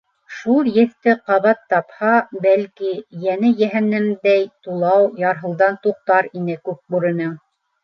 Шул 0.35 0.69
Еҫте 0.77 1.13
ҡабат 1.27 1.59
тапһа, 1.73 2.13
бәлки, 2.45 2.95
йәне 3.19 3.53
йәһәннәмдәй 3.59 4.49
тулау-ярһыуҙан 4.67 5.81
туҡтар 5.87 6.33
ине 6.43 6.59
Күкбүренең. 6.67 7.41